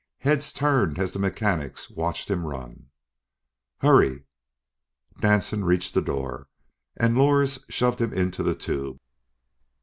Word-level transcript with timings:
Heads 0.21 0.51
turned 0.51 0.97
as 0.97 1.11
the 1.11 1.19
mechanics 1.19 1.91
watched 1.91 2.27
him 2.31 2.43
run. 2.47 2.87
"Hurry!" 3.81 4.23
Danson 5.19 5.63
reached 5.63 5.93
the 5.93 6.01
door 6.01 6.47
and 6.97 7.15
Lors 7.15 7.63
shoved 7.69 8.01
him 8.01 8.11
into 8.11 8.41
the 8.41 8.55
tube. 8.55 8.97